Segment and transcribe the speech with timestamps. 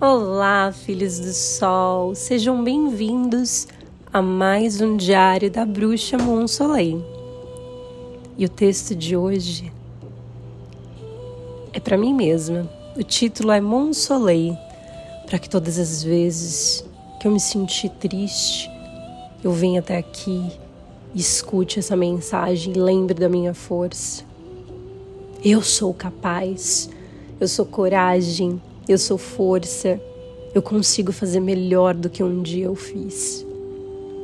[0.00, 3.68] Olá, filhos do sol, sejam bem-vindos
[4.12, 7.00] a mais um diário da bruxa Monsoleil.
[8.36, 9.72] E o texto de hoje
[11.72, 12.68] é para mim mesma.
[12.96, 14.58] O título é Monsoleil,
[15.26, 16.84] para que todas as vezes
[17.20, 18.68] que eu me senti triste,
[19.44, 20.50] eu venha até aqui,
[21.14, 24.24] escute essa mensagem e lembre da minha força.
[25.42, 26.90] Eu sou capaz,
[27.38, 29.98] eu sou coragem, eu sou força,
[30.54, 33.46] eu consigo fazer melhor do que um dia eu fiz.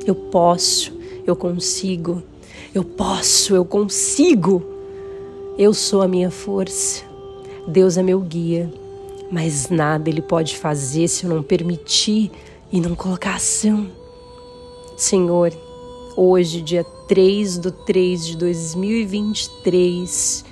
[0.07, 0.93] Eu posso,
[1.27, 2.23] eu consigo,
[2.75, 4.63] eu posso, eu consigo.
[5.57, 7.03] Eu sou a minha força.
[7.67, 8.71] Deus é meu guia,
[9.31, 12.31] mas nada Ele pode fazer se eu não permitir
[12.71, 13.89] e não colocar ação.
[14.97, 15.53] Senhor,
[16.17, 20.45] hoje, dia 3 do 3 de 2023,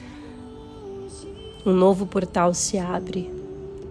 [1.66, 3.38] um novo portal se abre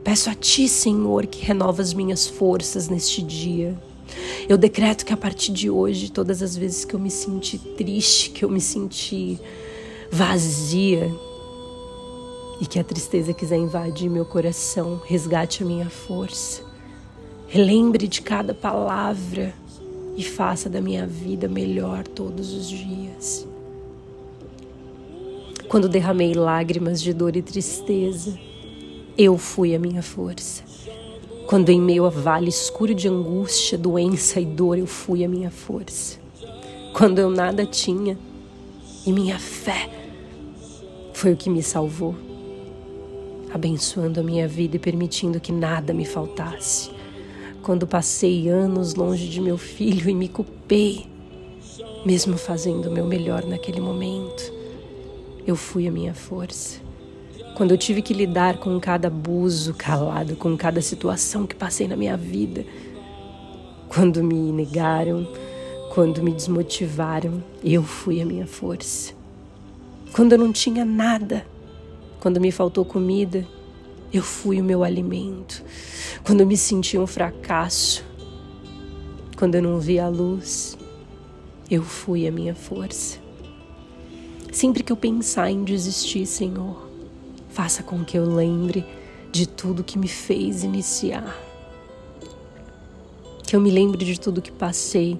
[0.07, 3.77] Peço a Ti, Senhor, que renova as minhas forças neste dia.
[4.47, 8.29] Eu decreto que a partir de hoje, todas as vezes que eu me senti triste,
[8.29, 9.37] que eu me senti
[10.09, 11.13] vazia
[12.61, 16.63] e que a tristeza quiser invadir meu coração, resgate a minha força.
[17.49, 19.53] Relembre de cada palavra
[20.15, 23.45] e faça da minha vida melhor todos os dias.
[25.67, 28.46] Quando derramei lágrimas de dor e tristeza,
[29.17, 30.63] eu fui a minha força.
[31.47, 35.49] Quando em meio a vale escuro de angústia, doença e dor, eu fui a minha
[35.49, 36.19] força.
[36.93, 38.17] Quando eu nada tinha,
[39.05, 39.89] e minha fé
[41.13, 42.15] foi o que me salvou,
[43.51, 46.91] abençoando a minha vida e permitindo que nada me faltasse.
[47.63, 51.07] Quando passei anos longe de meu filho e me culpei,
[52.05, 54.53] mesmo fazendo o meu melhor naquele momento,
[55.45, 56.86] eu fui a minha força
[57.57, 61.95] quando eu tive que lidar com cada abuso calado, com cada situação que passei na
[61.95, 62.63] minha vida,
[63.89, 65.27] quando me negaram,
[65.91, 69.11] quando me desmotivaram, eu fui a minha força.
[70.13, 71.47] Quando eu não tinha nada,
[72.19, 73.43] quando me faltou comida,
[74.13, 75.63] eu fui o meu alimento.
[76.23, 78.05] Quando eu me senti um fracasso,
[79.35, 80.77] quando eu não via a luz,
[81.71, 83.17] eu fui a minha força.
[84.51, 86.86] Sempre que eu pensar em desistir, Senhor,
[87.57, 88.85] Faça com que eu lembre
[89.31, 91.35] de tudo que me fez iniciar.
[93.47, 95.19] Que eu me lembre de tudo que passei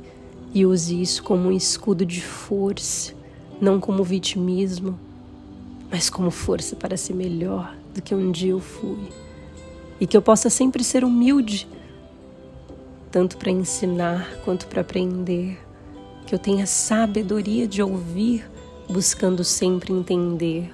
[0.54, 3.16] e use isso como um escudo de força,
[3.60, 5.00] não como vitimismo,
[5.90, 9.10] mas como força para ser melhor do que um dia eu fui.
[10.00, 11.68] E que eu possa sempre ser humilde,
[13.10, 15.58] tanto para ensinar quanto para aprender.
[16.28, 18.48] Que eu tenha sabedoria de ouvir,
[18.88, 20.72] buscando sempre entender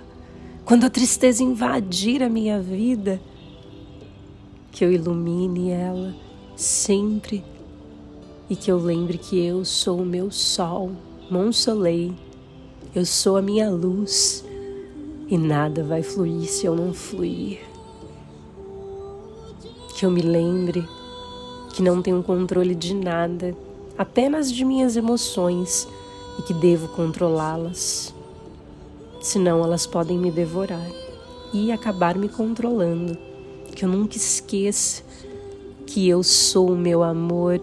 [0.66, 3.20] quando a tristeza invadir a minha vida,
[4.72, 6.16] que eu ilumine ela
[6.56, 7.44] sempre
[8.50, 10.92] e que eu lembre que eu sou o meu sol,
[11.30, 12.16] Monsoleil,
[12.96, 14.46] eu sou a minha luz
[15.28, 17.60] e nada vai fluir se eu não fluir.
[19.96, 20.88] Que eu me lembre
[21.74, 23.56] que não tenho controle de nada,
[23.98, 25.88] apenas de minhas emoções
[26.40, 28.14] e que devo controlá-las
[29.24, 30.86] senão elas podem me devorar
[31.54, 33.18] e acabar me controlando.
[33.74, 35.02] Que eu nunca esqueça
[35.88, 37.62] que eu sou o meu amor.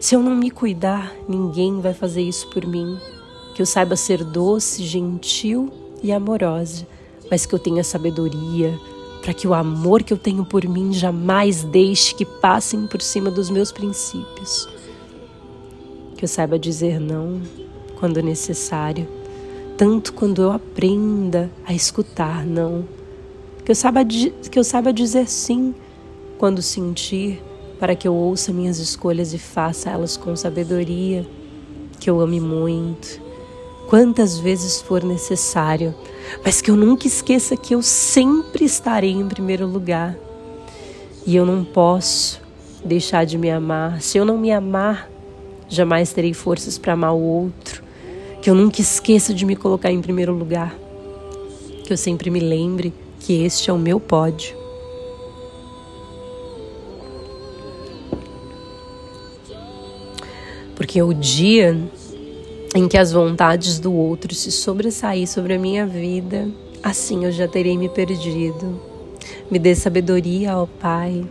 [0.00, 2.98] Se eu não me cuidar, ninguém vai fazer isso por mim.
[3.54, 5.70] Que eu saiba ser doce, gentil
[6.02, 6.86] e amorosa,
[7.30, 8.76] mas que eu tenha sabedoria
[9.20, 13.30] para que o amor que eu tenho por mim jamais deixe que passem por cima
[13.30, 14.66] dos meus princípios.
[16.16, 17.42] Que eu saiba dizer não
[17.98, 19.19] quando necessário
[19.80, 22.84] tanto quando eu aprenda a escutar não.
[23.64, 25.74] Que eu saiba, que eu saiba dizer sim
[26.36, 27.42] quando sentir,
[27.78, 31.26] para que eu ouça minhas escolhas e faça elas com sabedoria.
[31.98, 33.22] Que eu ame muito,
[33.88, 35.94] quantas vezes for necessário,
[36.44, 40.14] mas que eu nunca esqueça que eu sempre estarei em primeiro lugar.
[41.26, 42.38] E eu não posso
[42.84, 44.02] deixar de me amar.
[44.02, 45.10] Se eu não me amar,
[45.70, 47.88] jamais terei forças para amar o outro
[48.42, 50.74] que eu nunca esqueça de me colocar em primeiro lugar,
[51.84, 54.56] que eu sempre me lembre que este é o meu pódio.
[60.74, 61.78] Porque o dia
[62.74, 66.48] em que as vontades do outro se sobressair sobre a minha vida,
[66.82, 68.80] assim eu já terei me perdido.
[69.50, 71.26] Me dê sabedoria, ó Pai,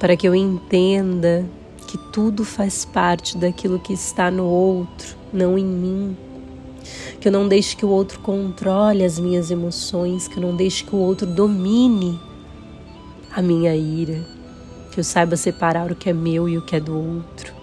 [0.00, 1.44] para que eu entenda
[1.86, 6.16] que tudo faz parte daquilo que está no outro, não em mim.
[7.20, 10.84] Que eu não deixe que o outro controle as minhas emoções, que eu não deixe
[10.84, 12.18] que o outro domine
[13.34, 14.20] a minha ira.
[14.92, 17.54] que eu saiba separar o que é meu e o que é do outro,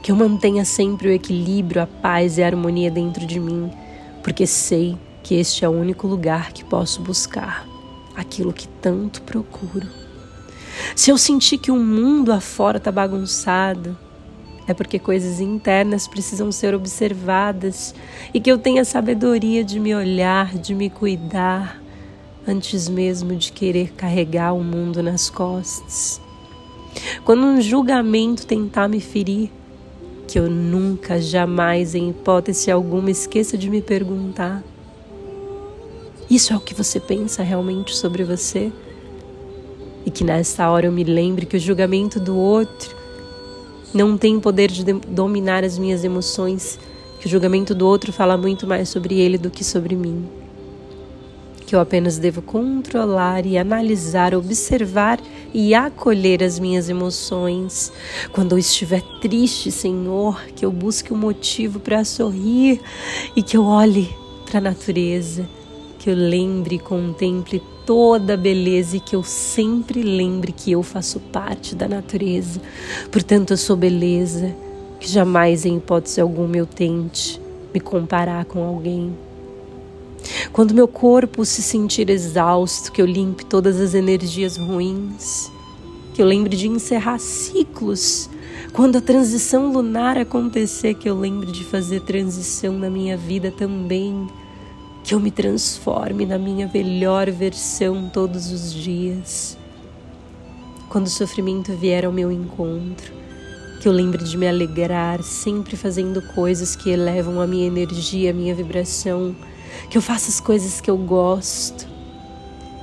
[0.00, 3.68] que eu mantenha sempre o equilíbrio, a paz e a harmonia dentro de mim,
[4.22, 7.66] porque sei que este é o único lugar que posso buscar
[8.14, 9.88] aquilo que tanto procuro.
[10.94, 13.98] Se eu sentir que o mundo afora está bagunçado,
[14.66, 17.94] é porque coisas internas precisam ser observadas
[18.32, 21.82] e que eu tenha sabedoria de me olhar, de me cuidar,
[22.46, 26.20] antes mesmo de querer carregar o mundo nas costas.
[27.24, 29.50] Quando um julgamento tentar me ferir,
[30.28, 34.62] que eu nunca, jamais, em hipótese alguma, esqueça de me perguntar:
[36.30, 38.72] Isso é o que você pensa realmente sobre você?
[40.04, 43.01] E que nessa hora eu me lembre que o julgamento do outro
[43.94, 46.78] não tem poder de dominar as minhas emoções,
[47.20, 50.26] que o julgamento do outro fala muito mais sobre ele do que sobre mim.
[51.66, 55.20] Que eu apenas devo controlar e analisar, observar
[55.54, 57.92] e acolher as minhas emoções.
[58.32, 62.80] Quando eu estiver triste, Senhor, que eu busque um motivo para sorrir
[63.36, 65.48] e que eu olhe para a natureza,
[65.98, 70.82] que eu lembre e contemple toda a beleza e que eu sempre lembre que eu
[70.82, 72.60] faço parte da natureza.
[73.10, 74.54] Portanto, eu sou beleza,
[75.00, 77.40] que jamais em hipótese alguma eu tente
[77.72, 79.12] me comparar com alguém.
[80.52, 85.50] Quando meu corpo se sentir exausto, que eu limpe todas as energias ruins,
[86.14, 88.28] que eu lembre de encerrar ciclos.
[88.72, 94.26] Quando a transição lunar acontecer, que eu lembre de fazer transição na minha vida também
[95.04, 99.58] que eu me transforme na minha melhor versão todos os dias.
[100.88, 103.12] Quando o sofrimento vier ao meu encontro,
[103.80, 108.34] que eu lembre de me alegrar, sempre fazendo coisas que elevam a minha energia, a
[108.34, 109.34] minha vibração,
[109.90, 111.88] que eu faça as coisas que eu gosto.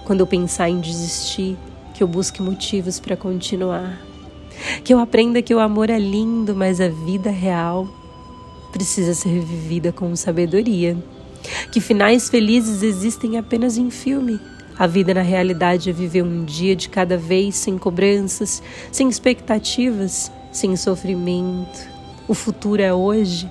[0.05, 1.55] Quando eu pensar em desistir,
[1.93, 4.01] que eu busque motivos para continuar.
[4.83, 7.87] Que eu aprenda que o amor é lindo, mas a vida real
[8.73, 10.97] precisa ser vivida com sabedoria
[11.71, 14.39] que finais felizes existem apenas em filme.
[14.77, 20.31] A vida na realidade é viver um dia de cada vez sem cobranças, sem expectativas,
[20.51, 21.87] sem sofrimento.
[22.27, 23.49] O futuro é hoje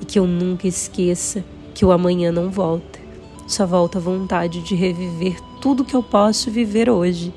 [0.00, 1.44] e que eu nunca esqueça
[1.74, 2.98] que o amanhã não volta.
[3.46, 7.32] Só volta a vontade de reviver tudo que eu posso viver hoje.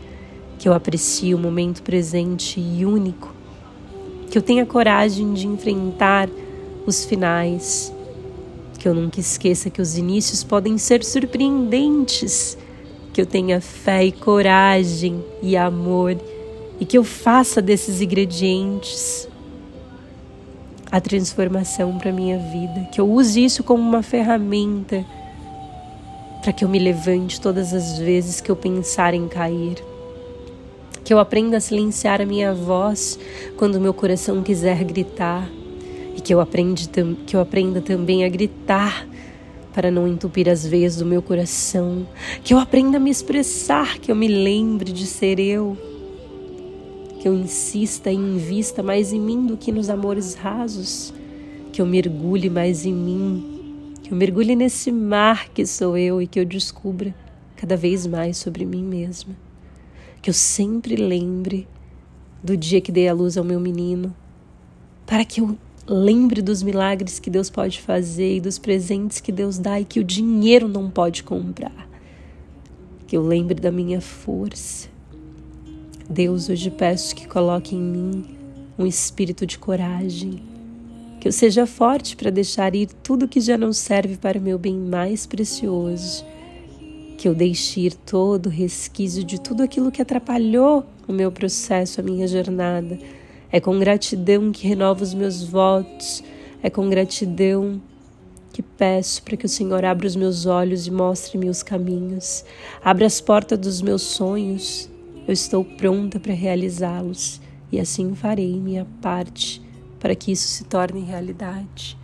[0.58, 3.34] Que eu aprecie o momento presente e único.
[4.32, 6.28] Que eu tenha coragem de enfrentar
[6.86, 7.94] os finais
[8.80, 12.58] que eu nunca esqueça que os inícios podem ser surpreendentes,
[13.12, 16.18] que eu tenha fé e coragem e amor
[16.80, 19.28] e que eu faça desses ingredientes
[20.90, 25.06] a transformação para minha vida, que eu use isso como uma ferramenta
[26.42, 29.84] para que eu me levante todas as vezes que eu pensar em cair.
[31.04, 33.20] Que eu aprenda a silenciar a minha voz
[33.58, 35.50] quando meu coração quiser gritar
[36.20, 36.90] e que eu, aprende,
[37.26, 39.08] que eu aprenda também a gritar
[39.74, 42.06] para não entupir as veias do meu coração,
[42.44, 45.78] que eu aprenda a me expressar, que eu me lembre de ser eu,
[47.22, 51.14] que eu insista e invista mais em mim do que nos amores rasos,
[51.72, 56.28] que eu mergulhe mais em mim, que eu mergulhe nesse mar que sou eu e
[56.28, 57.16] que eu descubra
[57.56, 59.34] cada vez mais sobre mim mesma,
[60.22, 61.66] que eu sempre lembre
[62.44, 64.14] do dia que dei a luz ao meu menino,
[65.06, 65.58] para que eu
[65.92, 70.00] Lembre dos milagres que Deus pode fazer e dos presentes que Deus dá e que
[70.00, 71.90] o dinheiro não pode comprar.
[73.08, 74.88] Que eu lembre da minha força.
[76.08, 78.24] Deus, hoje peço que coloque em mim
[78.78, 80.44] um espírito de coragem.
[81.20, 84.60] Que eu seja forte para deixar ir tudo que já não serve para o meu
[84.60, 86.24] bem mais precioso.
[87.18, 92.00] Que eu deixe ir todo o resquício de tudo aquilo que atrapalhou o meu processo,
[92.00, 93.00] a minha jornada
[93.52, 96.24] é com gratidão que renovo os meus votos.
[96.62, 97.82] É com gratidão
[98.54, 102.46] que peço para que o Senhor abra os meus olhos e mostre-me os caminhos.
[102.84, 104.90] Abra as portas dos meus sonhos.
[105.28, 107.42] Eu estou pronta para realizá-los
[107.72, 109.62] e assim farei minha parte
[110.00, 111.98] para que isso se torne realidade.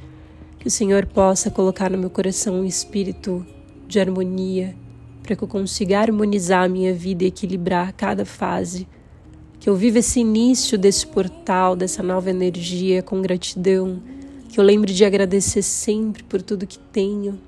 [0.59, 3.45] Que o Senhor possa colocar no meu coração um espírito
[3.87, 4.75] de harmonia,
[5.21, 8.87] para que eu consiga harmonizar a minha vida e equilibrar cada fase
[9.65, 14.00] que eu viva esse início desse portal, dessa nova energia com gratidão,
[14.48, 17.39] que eu lembre de agradecer sempre por tudo que tenho,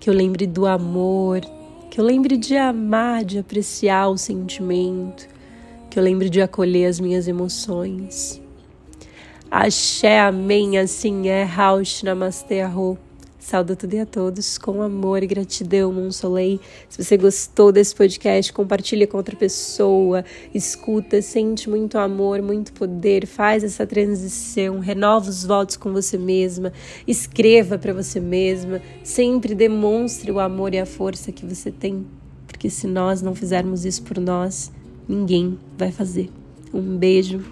[0.00, 1.40] que eu lembre do amor,
[1.88, 5.28] que eu lembre de amar, de apreciar o sentimento,
[5.88, 8.42] que eu lembre de acolher as minhas emoções.
[9.48, 12.98] Axé, amém, assim é, Raush, Namastê, Arro.
[13.42, 14.56] Saúdo tudo e a todos.
[14.56, 16.60] Com amor e gratidão, Monsolei.
[16.88, 23.26] Se você gostou desse podcast, compartilha com outra pessoa, escuta, sente muito amor, muito poder,
[23.26, 26.72] faz essa transição, renova os votos com você mesma,
[27.06, 32.06] escreva para você mesma, sempre demonstre o amor e a força que você tem,
[32.46, 34.70] porque se nós não fizermos isso por nós,
[35.08, 36.30] ninguém vai fazer.
[36.72, 37.42] Um beijo